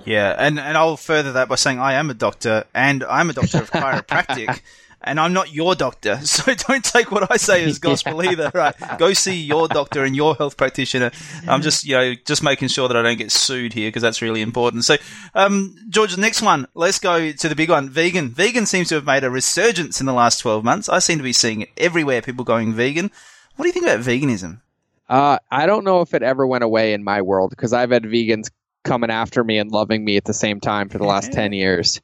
[0.05, 3.33] Yeah, and, and I'll further that by saying I am a doctor and I'm a
[3.33, 4.61] doctor of chiropractic.
[5.05, 8.51] And I'm not your doctor, so don't take what I say as gospel either.
[8.55, 8.75] Right?
[8.99, 11.11] Go see your doctor and your health practitioner.
[11.47, 14.23] I'm just, you know, just making sure that I don't get sued here because that's
[14.23, 14.85] really important.
[14.85, 14.97] So,
[15.35, 17.89] um, George, the next one, let's go to the big one.
[17.89, 18.31] Vegan.
[18.31, 20.89] Vegan seems to have made a resurgence in the last 12 months.
[20.89, 22.23] I seem to be seeing it everywhere.
[22.23, 23.11] People going vegan.
[23.57, 24.61] What do you think about veganism?
[25.09, 28.05] Uh, I don't know if it ever went away in my world because I've had
[28.05, 28.51] vegans
[28.83, 32.01] coming after me and loving me at the same time for the last 10 years.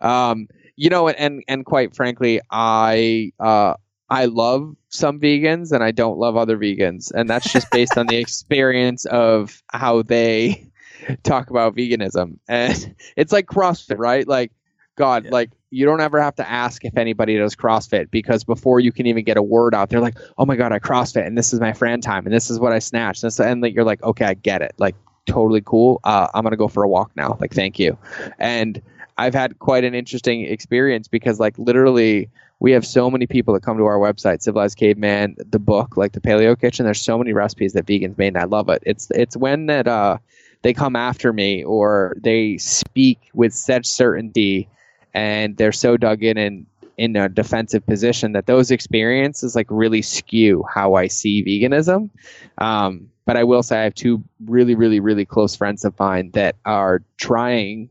[0.00, 0.48] Um,
[0.82, 3.74] you know, and, and quite frankly, I, uh,
[4.10, 7.12] I love some vegans and I don't love other vegans.
[7.14, 10.66] And that's just based on the experience of how they
[11.22, 12.40] talk about veganism.
[12.48, 14.26] And it's like CrossFit, right?
[14.26, 14.50] Like,
[14.96, 18.90] God, like you don't ever have to ask if anybody does CrossFit because before you
[18.90, 21.52] can even get a word out, they're like, "Oh my God, I CrossFit, and this
[21.54, 23.84] is my friend time, and this is what I snatched," and, so, and like, you're
[23.84, 24.74] like, "Okay, I get it.
[24.76, 25.98] Like, totally cool.
[26.04, 27.38] Uh, I'm gonna go for a walk now.
[27.40, 27.96] Like, thank you."
[28.38, 28.82] And
[29.18, 33.62] I've had quite an interesting experience because, like, literally, we have so many people that
[33.62, 36.84] come to our website, Civilized Caveman, the book, like the Paleo Kitchen.
[36.84, 38.82] There's so many recipes that vegans made, and I love it.
[38.86, 40.18] It's it's when that uh,
[40.62, 44.68] they come after me or they speak with such certainty
[45.12, 50.02] and they're so dug in and in a defensive position that those experiences like really
[50.02, 52.10] skew how I see veganism.
[52.58, 56.30] Um, but I will say I have two really, really, really close friends of mine
[56.32, 57.88] that are trying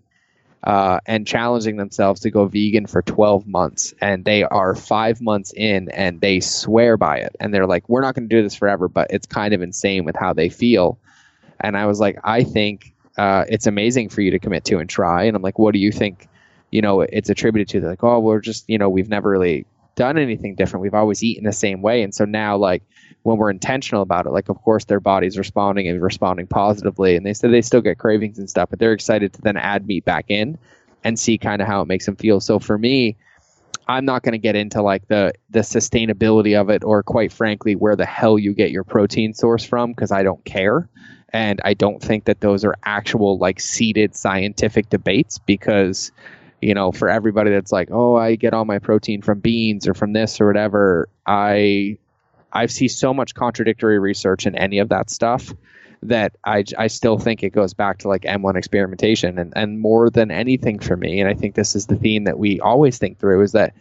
[0.63, 3.93] uh, and challenging themselves to go vegan for 12 months.
[3.99, 7.35] And they are five months in and they swear by it.
[7.39, 10.05] And they're like, we're not going to do this forever, but it's kind of insane
[10.05, 10.99] with how they feel.
[11.59, 14.89] And I was like, I think uh, it's amazing for you to commit to and
[14.89, 15.23] try.
[15.23, 16.27] And I'm like, what do you think?
[16.69, 20.17] You know, it's attributed to like, oh, we're just, you know, we've never really done
[20.17, 20.81] anything different.
[20.81, 22.03] We've always eaten the same way.
[22.03, 22.83] And so now, like,
[23.23, 27.15] when we're intentional about it, like, of course, their body's responding and responding positively.
[27.15, 29.85] And they said they still get cravings and stuff, but they're excited to then add
[29.85, 30.57] meat back in
[31.03, 32.39] and see kind of how it makes them feel.
[32.39, 33.17] So for me,
[33.87, 37.75] I'm not going to get into like the the sustainability of it or quite frankly
[37.75, 40.87] where the hell you get your protein source from because I don't care
[41.33, 46.11] and I don't think that those are actual like seated scientific debates because
[46.61, 49.93] you know for everybody that's like oh I get all my protein from beans or
[49.93, 51.97] from this or whatever I
[52.53, 55.53] I see so much contradictory research in any of that stuff
[56.03, 60.09] that I, I still think it goes back to like n1 experimentation and, and more
[60.09, 61.19] than anything for me.
[61.19, 63.75] And I think this is the theme that we always think through is that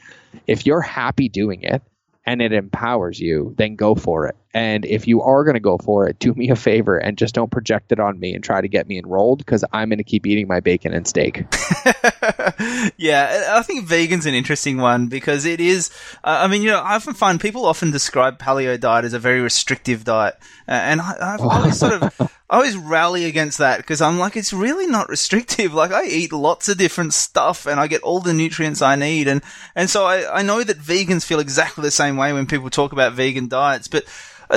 [0.46, 1.82] if you're happy doing it
[2.26, 4.36] and it empowers you, then go for it.
[4.52, 7.34] And if you are going to go for it, do me a favor and just
[7.34, 10.04] don't project it on me and try to get me enrolled because I'm going to
[10.04, 11.44] keep eating my bacon and steak.
[12.96, 15.90] yeah, I think vegan's an interesting one because it is.
[16.24, 19.18] Uh, I mean, you know, I often find people often describe paleo diet as a
[19.18, 20.36] very restrictive diet,
[20.68, 22.30] uh, and I, I've always sort of.
[22.50, 25.72] I always rally against that because I'm like, it's really not restrictive.
[25.72, 29.28] Like I eat lots of different stuff and I get all the nutrients I need.
[29.28, 29.40] And,
[29.76, 32.90] and so I, I know that vegans feel exactly the same way when people talk
[32.90, 33.86] about vegan diets.
[33.86, 34.04] But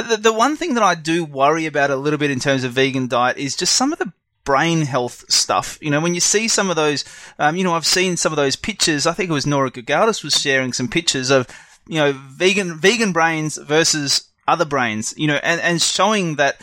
[0.01, 2.73] the, the one thing that I do worry about a little bit in terms of
[2.73, 4.11] vegan diet is just some of the
[4.43, 5.77] brain health stuff.
[5.81, 7.05] You know, when you see some of those,
[7.39, 9.07] um, you know, I've seen some of those pictures.
[9.07, 11.47] I think it was Nora Gedgaudas was sharing some pictures of,
[11.87, 15.13] you know, vegan vegan brains versus other brains.
[15.17, 16.61] You know, and and showing that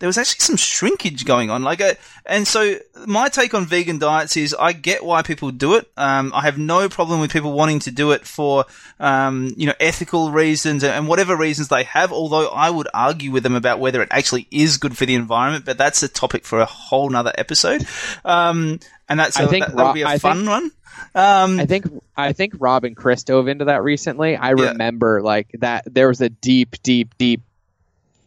[0.00, 1.62] there was actually some shrinkage going on.
[1.62, 5.50] Like, a, uh, and so my take on vegan diets is I get why people
[5.50, 5.88] do it.
[5.96, 8.64] Um, I have no problem with people wanting to do it for,
[8.98, 12.12] um, you know, ethical reasons and whatever reasons they have.
[12.12, 15.66] Although I would argue with them about whether it actually is good for the environment,
[15.66, 17.86] but that's a topic for a whole nother episode.
[18.24, 20.70] Um, and that's, a, I think that, will be a I fun think, one.
[21.14, 21.86] Um, I think
[22.16, 24.36] I think Rob and Chris dove into that recently.
[24.36, 24.70] I yeah.
[24.70, 27.42] remember like that there was a deep, deep, deep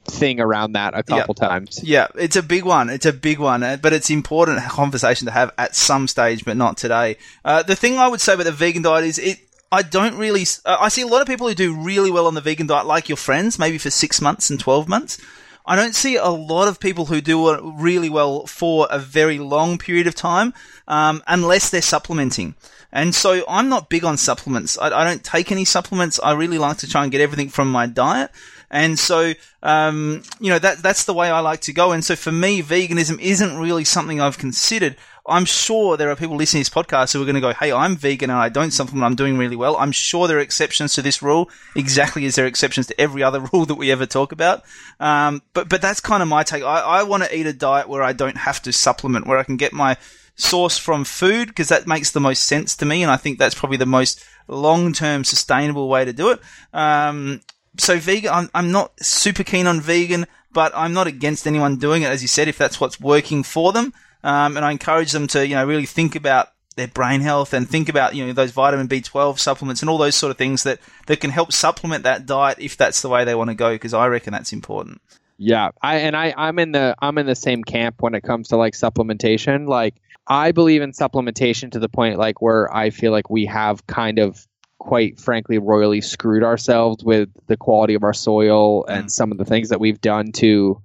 [0.06, 1.48] thing around that a couple yeah.
[1.48, 1.82] times.
[1.84, 2.90] Yeah, it's a big one.
[2.90, 6.58] It's a big one, uh, but it's important conversation to have at some stage, but
[6.58, 7.18] not today.
[7.44, 9.40] Uh, the thing I would say about the vegan diet is it.
[9.72, 10.46] I don't really.
[10.66, 12.86] Uh, I see a lot of people who do really well on the vegan diet,
[12.86, 15.20] like your friends, maybe for six months and twelve months.
[15.66, 19.78] I don't see a lot of people who do really well for a very long
[19.78, 20.54] period of time,
[20.88, 22.56] um, unless they're supplementing.
[22.92, 24.78] And so I'm not big on supplements.
[24.78, 26.20] I, I, don't take any supplements.
[26.22, 28.30] I really like to try and get everything from my diet.
[28.74, 31.92] And so, um, you know, that, that's the way I like to go.
[31.92, 34.96] And so for me, veganism isn't really something I've considered.
[35.28, 37.72] I'm sure there are people listening to this podcast who are going to go, Hey,
[37.72, 39.06] I'm vegan and I don't supplement.
[39.06, 39.78] I'm doing really well.
[39.78, 43.22] I'm sure there are exceptions to this rule, exactly as there are exceptions to every
[43.22, 44.64] other rule that we ever talk about.
[45.00, 46.64] Um, but, but that's kind of my take.
[46.64, 49.44] I, I want to eat a diet where I don't have to supplement, where I
[49.44, 49.98] can get my
[50.34, 53.04] source from food because that makes the most sense to me.
[53.04, 56.40] And I think that's probably the most long-term sustainable way to do it.
[56.74, 57.42] Um,
[57.78, 62.04] so vegan, I'm, I'm not super keen on vegan, but I'm not against anyone doing
[62.04, 63.94] it, as you said, if that's what's working for them.
[64.24, 67.70] Um, and I encourage them to, you know, really think about their brain health and
[67.70, 70.80] think about you know those vitamin B12 supplements and all those sort of things that
[71.06, 73.94] that can help supplement that diet if that's the way they want to go because
[73.94, 75.02] I reckon that's important.
[75.38, 78.50] Yeah, I and I I'm in the I'm in the same camp when it comes
[78.50, 79.68] to like supplementation.
[79.68, 83.86] Like I believe in supplementation to the point like where I feel like we have
[83.88, 84.48] kind of
[84.84, 89.46] quite frankly royally screwed ourselves with the quality of our soil and some of the
[89.46, 90.82] things that we've done to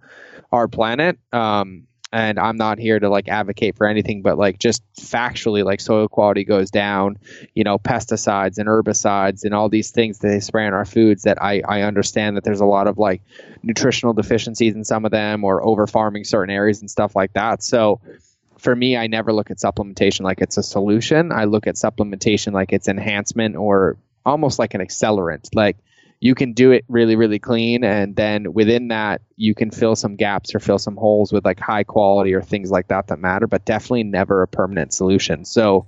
[0.52, 1.18] our planet.
[1.32, 5.80] Um, and I'm not here to like advocate for anything, but like just factually, like
[5.80, 7.18] soil quality goes down,
[7.54, 11.24] you know, pesticides and herbicides and all these things that they spray on our foods
[11.24, 13.20] that I, I understand that there's a lot of like
[13.64, 17.64] nutritional deficiencies in some of them or over farming certain areas and stuff like that.
[17.64, 18.00] So
[18.58, 21.32] for me, I never look at supplementation like it's a solution.
[21.32, 25.48] I look at supplementation like it's enhancement or almost like an accelerant.
[25.54, 25.76] Like
[26.20, 27.84] you can do it really, really clean.
[27.84, 31.60] And then within that, you can fill some gaps or fill some holes with like
[31.60, 35.44] high quality or things like that that matter, but definitely never a permanent solution.
[35.44, 35.86] So,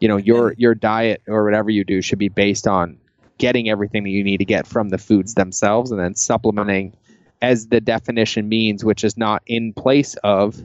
[0.00, 2.98] you know, your, your diet or whatever you do should be based on
[3.38, 6.96] getting everything that you need to get from the foods themselves and then supplementing
[7.40, 10.60] as the definition means, which is not in place of,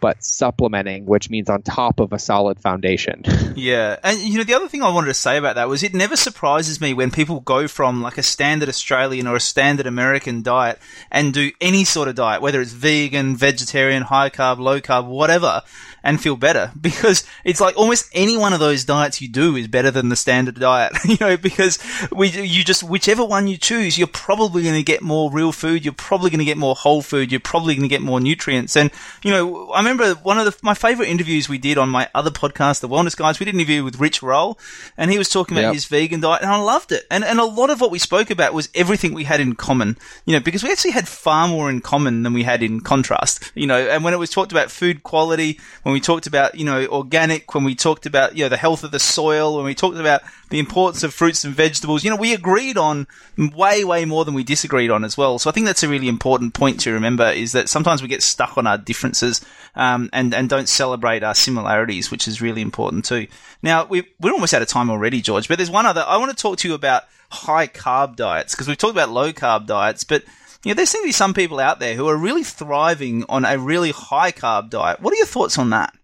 [0.00, 3.24] but supplementing, which means on top of a solid foundation.
[3.56, 5.94] Yeah, and you know the other thing I wanted to say about that was it
[5.94, 10.42] never surprises me when people go from like a standard Australian or a standard American
[10.42, 10.78] diet
[11.10, 15.62] and do any sort of diet, whether it's vegan, vegetarian, high carb, low carb, whatever,
[16.06, 19.68] and feel better because it's like almost any one of those diets you do is
[19.68, 21.78] better than the standard diet, you know, because
[22.12, 25.84] we you just whichever one you choose, you're probably going to get more real food,
[25.84, 28.76] you're probably going to get more whole food, you're probably going to get more nutrients,
[28.76, 28.90] and
[29.22, 32.30] you know I remember one of the, my favorite interviews we did on my other
[32.30, 33.38] podcast, The Wellness Guys.
[33.40, 34.58] We did an interview with Rich Roll,
[34.96, 35.74] and he was talking about Yep.
[35.74, 37.04] his vegan diet, and I loved it.
[37.10, 39.96] And and a lot of what we spoke about was everything we had in common.
[40.24, 43.52] You know, because we actually had far more in common than we had in contrast.
[43.54, 46.64] You know, and when it was talked about food quality, when we talked about you
[46.64, 49.74] know organic, when we talked about you know the health of the soil, when we
[49.74, 53.06] talked about the importance of fruits and vegetables, you know, we agreed on
[53.36, 55.38] way way more than we disagreed on as well.
[55.38, 58.22] So I think that's a really important point to remember is that sometimes we get
[58.22, 59.40] stuck on our differences
[59.76, 63.26] um, and and don't celebrate our similarities, which is really important too.
[63.62, 65.48] Now we we're almost out of time already, George.
[65.48, 68.68] But there's one other I want to talk to you about high carb diets because
[68.68, 70.24] we've talked about low carb diets, but
[70.64, 73.44] you know there seem to be some people out there who are really thriving on
[73.44, 75.00] a really high carb diet.
[75.00, 75.94] What are your thoughts on that?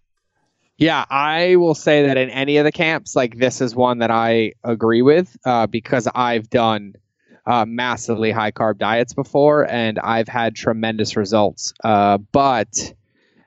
[0.77, 4.11] Yeah, I will say that in any of the camps, like this is one that
[4.11, 6.95] I agree with uh, because I've done
[7.45, 11.73] uh, massively high carb diets before and I've had tremendous results.
[11.83, 12.93] Uh, but,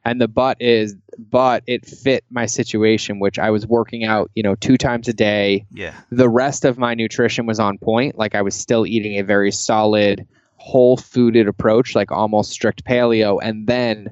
[0.06, 4.44] and the but is, but it fit my situation, which I was working out, you
[4.44, 5.66] know, two times a day.
[5.72, 8.16] Yeah, The rest of my nutrition was on point.
[8.16, 13.40] Like I was still eating a very solid, whole fooded approach, like almost strict paleo.
[13.42, 14.10] And then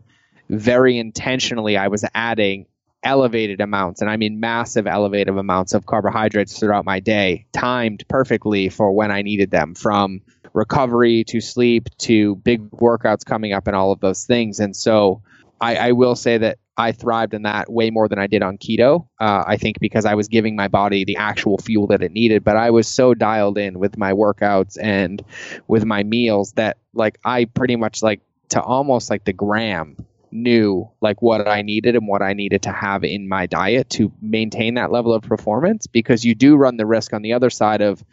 [0.51, 2.67] very intentionally, I was adding
[3.05, 8.69] elevated amounts, and I mean massive elevated amounts of carbohydrates throughout my day, timed perfectly
[8.69, 10.23] for when I needed them from
[10.55, 14.59] recovery to sleep to big workouts coming up and all of those things.
[14.59, 15.23] And so
[15.61, 18.59] I, I will say that I thrived in that way more than I did on
[18.59, 19.07] keto.
[19.21, 22.43] Uh, I think because I was giving my body the actual fuel that it needed,
[22.43, 25.23] but I was so dialed in with my workouts and
[25.69, 29.97] with my meals that like I pretty much like to almost like the gram
[30.33, 34.13] knew like what I needed and what I needed to have in my diet to
[34.21, 37.81] maintain that level of performance because you do run the risk on the other side
[37.81, 38.05] of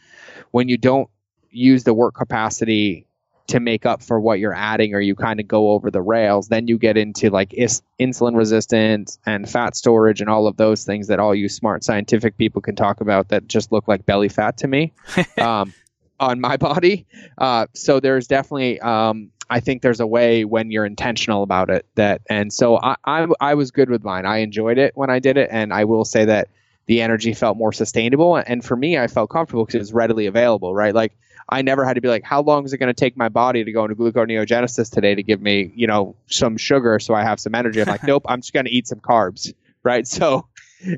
[0.52, 1.10] when you don't
[1.50, 3.08] use the work capacity
[3.48, 6.48] to make up for what you're adding or you kind of go over the rails
[6.48, 10.84] then you get into like is- insulin resistance and fat storage and all of those
[10.84, 14.30] things that all you smart scientific people can talk about that just look like belly
[14.30, 14.94] fat to me
[15.42, 15.74] um,
[16.20, 17.06] on my body
[17.38, 21.86] uh, so there's definitely um, I think there's a way when you're intentional about it
[21.96, 24.26] that, and so I, I, I was good with mine.
[24.26, 26.48] I enjoyed it when I did it, and I will say that
[26.86, 28.38] the energy felt more sustainable.
[28.38, 30.96] And for me, I felt comfortable because it was readily available, right?
[30.96, 31.14] Like
[31.52, 33.64] I never had to be like, how long is it going to take my body
[33.64, 37.40] to go into gluconeogenesis today to give me, you know, some sugar so I have
[37.40, 37.82] some energy?
[37.82, 40.08] I'm like, nope, I'm just going to eat some carbs, right?
[40.08, 40.48] So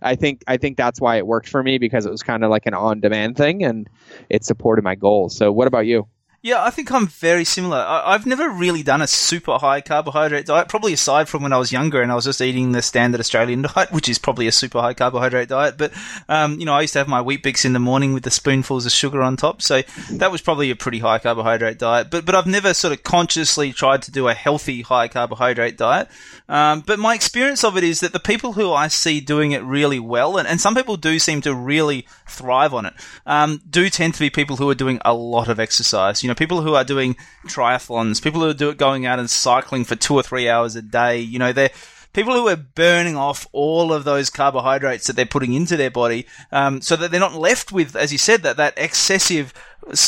[0.02, 2.50] I think I think that's why it worked for me because it was kind of
[2.50, 3.90] like an on-demand thing, and
[4.30, 5.36] it supported my goals.
[5.36, 6.08] So what about you?
[6.46, 7.78] Yeah, I think I'm very similar.
[7.78, 11.58] I, I've never really done a super high carbohydrate diet, probably aside from when I
[11.58, 14.52] was younger and I was just eating the standard Australian diet, which is probably a
[14.52, 15.78] super high carbohydrate diet.
[15.78, 15.94] But,
[16.28, 18.86] um, you know, I used to have my Weet-Bix in the morning with the spoonfuls
[18.86, 19.62] of sugar on top.
[19.62, 22.12] So that was probably a pretty high carbohydrate diet.
[22.12, 26.10] But, but I've never sort of consciously tried to do a healthy high carbohydrate diet.
[26.50, 29.64] Um, but my experience of it is that the people who I see doing it
[29.64, 33.90] really well, and, and some people do seem to really thrive on it, um, do
[33.90, 36.22] tend to be people who are doing a lot of exercise.
[36.22, 37.16] You know, people who are doing
[37.46, 40.82] triathlons, people who are do, going out and cycling for two or three hours a
[40.82, 41.20] day.
[41.20, 41.72] You know, they're
[42.14, 46.26] people who are burning off all of those carbohydrates that they're putting into their body,
[46.52, 49.54] um, so that they're not left with, as you said, that that excessive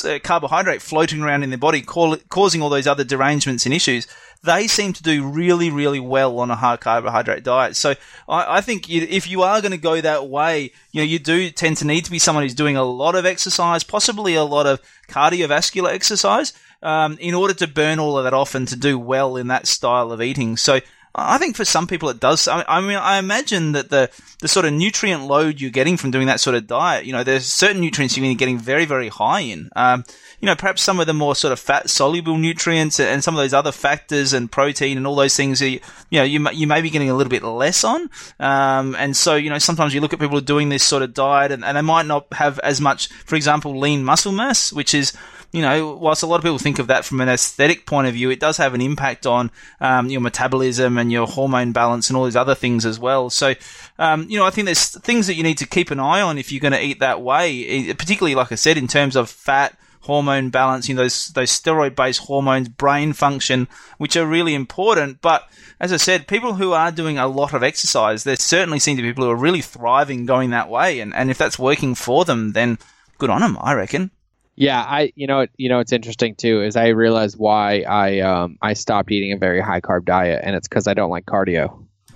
[0.05, 4.07] uh, carbohydrate floating around in their body, causing all those other derangements and issues.
[4.43, 7.75] They seem to do really, really well on a high carbohydrate diet.
[7.75, 7.95] So
[8.29, 11.17] I, I think you, if you are going to go that way, you know, you
[11.17, 14.43] do tend to need to be someone who's doing a lot of exercise, possibly a
[14.43, 16.53] lot of cardiovascular exercise,
[16.83, 19.65] um, in order to burn all of that off and to do well in that
[19.65, 20.57] style of eating.
[20.57, 20.79] So
[21.17, 22.47] I think for some people it does.
[22.47, 24.09] I mean, I imagine that the,
[24.41, 27.23] the sort of nutrient load you're getting from doing that sort of diet, you know,
[27.23, 29.69] there's certain nutrients you're getting very, very high in.
[29.75, 30.03] Um,
[30.41, 33.39] you know, perhaps some of the more sort of fat soluble nutrients and some of
[33.39, 36.81] those other factors and protein and all those things, you, you know, you, you may
[36.81, 38.09] be getting a little bit less on.
[38.39, 41.51] Um, and so, you know, sometimes you look at people doing this sort of diet
[41.51, 45.13] and, and they might not have as much, for example, lean muscle mass, which is,
[45.55, 48.13] you know, whilst a lot of people think of that from an aesthetic point of
[48.13, 49.49] view, it does have an impact on
[49.79, 53.29] um, your metabolism and your hormone balance and all these other things as well.
[53.29, 53.53] So,
[53.97, 56.37] um, you know, I think there's things that you need to keep an eye on
[56.37, 59.77] if you're going to eat that way, particularly, like I said, in terms of fat,
[60.01, 65.21] hormone balance, you know, those, those steroid based hormones, brain function, which are really important.
[65.21, 65.47] But
[65.79, 69.03] as I said, people who are doing a lot of exercise, there certainly seem to
[69.03, 70.99] be people who are really thriving going that way.
[70.99, 72.77] And, and if that's working for them, then
[73.17, 74.11] good on them, I reckon.
[74.55, 78.57] Yeah, I you know you know it's interesting too is I realized why I um
[78.61, 81.85] I stopped eating a very high carb diet and it's because I don't like cardio.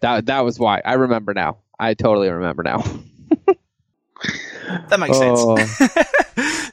[0.00, 1.58] that that was why I remember now.
[1.78, 2.82] I totally remember now.
[4.88, 5.56] that makes oh.
[5.56, 5.92] sense.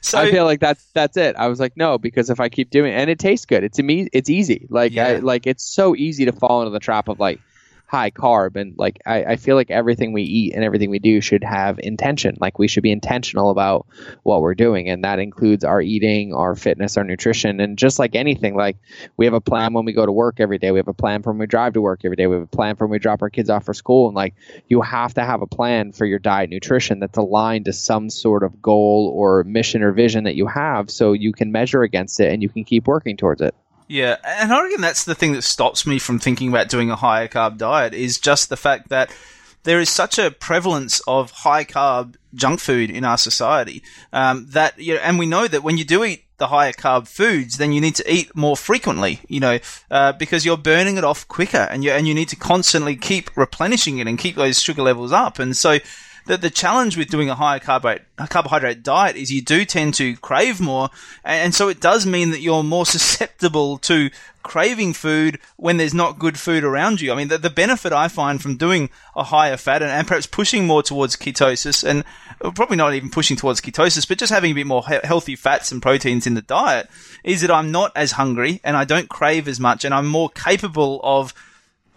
[0.02, 1.36] so I feel like that's that's it.
[1.36, 3.78] I was like, no, because if I keep doing it, and it tastes good, it's
[3.78, 4.66] me, it's easy.
[4.68, 5.06] Like yeah.
[5.06, 7.40] I, like it's so easy to fall into the trap of like
[7.86, 11.20] high carb and like I, I feel like everything we eat and everything we do
[11.20, 12.36] should have intention.
[12.40, 13.86] Like we should be intentional about
[14.24, 18.16] what we're doing and that includes our eating our fitness our nutrition and just like
[18.16, 18.76] anything like
[19.16, 20.72] we have a plan when we go to work every day.
[20.72, 22.26] We have a plan for when we drive to work every day.
[22.26, 24.34] We have a plan for when we drop our kids off for school and like
[24.68, 28.42] you have to have a plan for your diet nutrition that's aligned to some sort
[28.42, 32.32] of goal or mission or vision that you have so you can measure against it
[32.32, 33.54] and you can keep working towards it
[33.88, 36.96] yeah, and I reckon that's the thing that stops me from thinking about doing a
[36.96, 39.14] higher carb diet is just the fact that
[39.62, 43.82] there is such a prevalence of high carb junk food in our society
[44.12, 47.08] um, that you know, and we know that when you do eat the higher carb
[47.08, 49.58] foods, then you need to eat more frequently, you know,
[49.90, 53.34] uh, because you're burning it off quicker, and you and you need to constantly keep
[53.36, 55.78] replenishing it and keep those sugar levels up, and so
[56.26, 60.16] the, the challenge with doing a higher carbohydrate, carbohydrate diet is you do tend to
[60.16, 60.90] crave more.
[61.24, 64.10] And, and so it does mean that you're more susceptible to
[64.42, 67.12] craving food when there's not good food around you.
[67.12, 70.26] I mean, the, the benefit I find from doing a higher fat and, and, perhaps
[70.26, 72.04] pushing more towards ketosis and
[72.40, 75.34] uh, probably not even pushing towards ketosis, but just having a bit more he- healthy
[75.34, 76.88] fats and proteins in the diet
[77.24, 80.30] is that I'm not as hungry and I don't crave as much and I'm more
[80.30, 81.34] capable of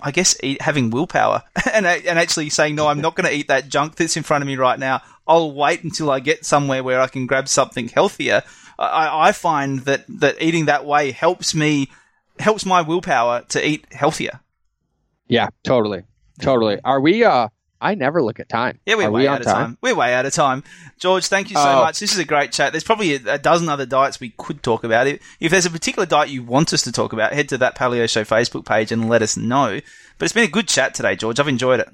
[0.01, 1.43] I guess eat, having willpower
[1.73, 4.41] and and actually saying no, I'm not going to eat that junk that's in front
[4.41, 5.01] of me right now.
[5.27, 8.43] I'll wait until I get somewhere where I can grab something healthier.
[8.77, 11.89] I, I find that that eating that way helps me
[12.39, 14.39] helps my willpower to eat healthier.
[15.27, 16.03] Yeah, totally,
[16.41, 16.79] totally.
[16.83, 17.23] Are we?
[17.23, 17.49] Uh,
[17.81, 18.79] I never look at time.
[18.85, 19.55] Yeah, we're Are way we out of time?
[19.55, 19.77] time?
[19.81, 20.63] We're way out of time.
[20.97, 21.81] George, thank you so oh.
[21.81, 21.99] much.
[21.99, 22.73] This is a great chat.
[22.73, 25.07] There's probably a, a, dozen other diets we could talk about.
[25.07, 27.77] If, if there's a particular diet you want us to talk about, head to that
[27.77, 29.79] Paleo Show Facebook page and let us know.
[30.17, 31.39] But it's been a good chat today, George.
[31.39, 31.89] I've enjoyed it.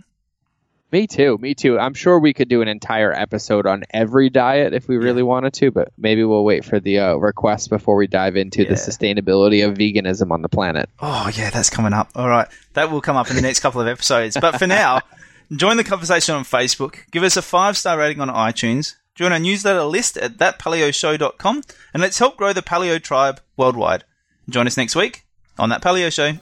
[0.91, 1.37] Me too.
[1.39, 1.77] Me too.
[1.77, 5.53] I'm sure we could do an entire episode on every diet if we really wanted
[5.55, 8.69] to, but maybe we'll wait for the uh, request before we dive into yeah.
[8.69, 10.89] the sustainability of veganism on the planet.
[10.99, 12.11] Oh, yeah, that's coming up.
[12.15, 12.47] All right.
[12.73, 14.37] That will come up in the next couple of episodes.
[14.39, 15.01] But for now,
[15.51, 17.09] Join the conversation on Facebook.
[17.11, 18.95] Give us a five star rating on iTunes.
[19.13, 21.61] Join our newsletter list at thatpaleoshow.com
[21.93, 24.03] and let's help grow the paleo tribe worldwide.
[24.49, 25.25] Join us next week
[25.57, 26.39] on That Paleo Show.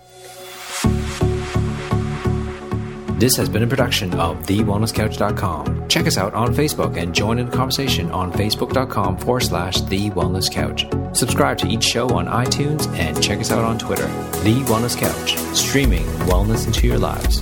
[3.20, 5.88] This has been a production of TheWellnessCouch.com.
[5.88, 10.10] Check us out on Facebook and join in the conversation on Facebook.com forward slash The
[10.10, 10.86] Wellness Couch.
[11.16, 14.08] Subscribe to each show on iTunes and check us out on Twitter.
[14.44, 17.42] The Wellness Couch, streaming wellness into your lives.